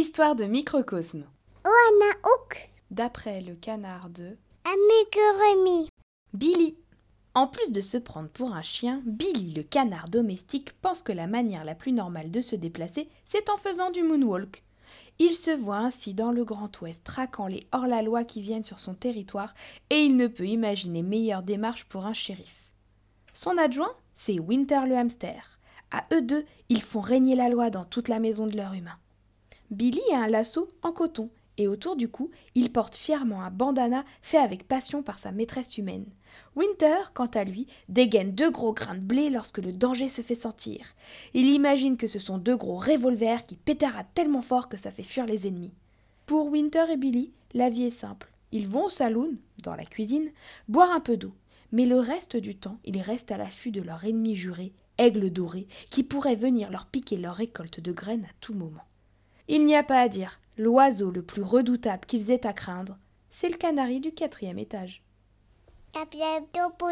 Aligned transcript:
Histoire 0.00 0.34
de 0.34 0.46
microcosme. 0.46 1.26
D'après 2.90 3.42
le 3.42 3.54
canard 3.54 4.08
de 4.08 4.38
Amigurumi. 4.64 5.90
Billy. 6.32 6.78
En 7.34 7.46
plus 7.46 7.70
de 7.70 7.82
se 7.82 7.98
prendre 7.98 8.30
pour 8.30 8.54
un 8.54 8.62
chien, 8.62 9.02
Billy 9.04 9.52
le 9.52 9.62
canard 9.62 10.08
domestique 10.08 10.72
pense 10.80 11.02
que 11.02 11.12
la 11.12 11.26
manière 11.26 11.66
la 11.66 11.74
plus 11.74 11.92
normale 11.92 12.30
de 12.30 12.40
se 12.40 12.56
déplacer, 12.56 13.10
c'est 13.26 13.50
en 13.50 13.58
faisant 13.58 13.90
du 13.90 14.02
moonwalk. 14.02 14.64
Il 15.18 15.36
se 15.36 15.50
voit 15.50 15.76
ainsi 15.76 16.14
dans 16.14 16.32
le 16.32 16.46
Grand 16.46 16.80
Ouest 16.80 17.04
traquant 17.04 17.46
les 17.46 17.66
hors-la-loi 17.70 18.24
qui 18.24 18.40
viennent 18.40 18.64
sur 18.64 18.80
son 18.80 18.94
territoire 18.94 19.52
et 19.90 19.98
il 19.98 20.16
ne 20.16 20.28
peut 20.28 20.46
imaginer 20.46 21.02
meilleure 21.02 21.42
démarche 21.42 21.84
pour 21.84 22.06
un 22.06 22.14
shérif. 22.14 22.72
Son 23.34 23.58
adjoint, 23.58 23.92
c'est 24.14 24.40
Winter 24.40 24.80
le 24.86 24.96
hamster. 24.96 25.60
À 25.90 26.06
eux 26.14 26.22
deux, 26.22 26.46
ils 26.70 26.80
font 26.80 27.00
régner 27.00 27.36
la 27.36 27.50
loi 27.50 27.68
dans 27.68 27.84
toute 27.84 28.08
la 28.08 28.18
maison 28.18 28.46
de 28.46 28.56
leur 28.56 28.72
humain. 28.72 28.96
Billy 29.70 30.00
a 30.12 30.18
un 30.18 30.28
lasso 30.28 30.68
en 30.82 30.92
coton 30.92 31.30
et 31.56 31.68
autour 31.68 31.94
du 31.94 32.08
cou, 32.08 32.30
il 32.54 32.72
porte 32.72 32.96
fièrement 32.96 33.42
un 33.42 33.50
bandana 33.50 34.04
fait 34.22 34.38
avec 34.38 34.66
passion 34.66 35.02
par 35.02 35.18
sa 35.18 35.30
maîtresse 35.30 35.76
humaine. 35.76 36.06
Winter, 36.56 37.12
quant 37.12 37.26
à 37.26 37.44
lui, 37.44 37.66
dégaine 37.88 38.32
deux 38.32 38.50
gros 38.50 38.72
grains 38.72 38.96
de 38.96 39.02
blé 39.02 39.30
lorsque 39.30 39.58
le 39.58 39.70
danger 39.70 40.08
se 40.08 40.22
fait 40.22 40.34
sentir. 40.34 40.94
Il 41.34 41.50
imagine 41.50 41.96
que 41.96 42.06
ce 42.06 42.18
sont 42.18 42.38
deux 42.38 42.56
gros 42.56 42.76
revolvers 42.76 43.44
qui 43.44 43.56
pétaradent 43.56 44.06
tellement 44.14 44.42
fort 44.42 44.68
que 44.68 44.78
ça 44.78 44.90
fait 44.90 45.02
fuir 45.02 45.26
les 45.26 45.46
ennemis. 45.46 45.74
Pour 46.24 46.46
Winter 46.46 46.86
et 46.90 46.96
Billy, 46.96 47.30
la 47.52 47.68
vie 47.68 47.84
est 47.84 47.90
simple. 47.90 48.32
Ils 48.52 48.66
vont 48.66 48.86
au 48.86 48.90
saloon, 48.90 49.36
dans 49.62 49.74
la 49.74 49.84
cuisine, 49.84 50.30
boire 50.68 50.90
un 50.92 51.00
peu 51.00 51.16
d'eau. 51.16 51.34
Mais 51.72 51.86
le 51.86 51.98
reste 51.98 52.36
du 52.36 52.56
temps, 52.56 52.78
ils 52.84 53.00
restent 53.02 53.32
à 53.32 53.36
l'affût 53.36 53.70
de 53.70 53.82
leur 53.82 54.04
ennemi 54.04 54.34
juré, 54.34 54.72
Aigle 54.98 55.30
doré, 55.30 55.66
qui 55.90 56.04
pourrait 56.04 56.36
venir 56.36 56.70
leur 56.70 56.86
piquer 56.86 57.18
leur 57.18 57.36
récolte 57.36 57.80
de 57.80 57.92
graines 57.92 58.24
à 58.24 58.32
tout 58.40 58.54
moment. 58.54 58.82
Il 59.52 59.64
n'y 59.64 59.74
a 59.74 59.82
pas 59.82 60.00
à 60.00 60.08
dire, 60.08 60.38
l'oiseau 60.58 61.10
le 61.10 61.24
plus 61.24 61.42
redoutable 61.42 62.06
qu'ils 62.06 62.30
aient 62.30 62.46
à 62.46 62.52
craindre, 62.52 62.96
c'est 63.30 63.48
le 63.48 63.56
canari 63.56 63.98
du 63.98 64.12
quatrième 64.12 64.60
étage. 64.60 65.02
À 66.00 66.04
bientôt 66.04 66.72
pour. 66.78 66.90